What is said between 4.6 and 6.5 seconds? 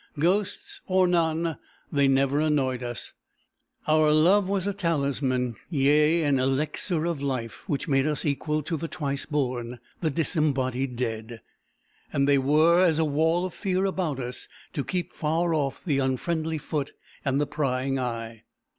a talisman, yea, an